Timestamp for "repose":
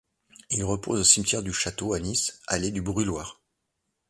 0.63-1.01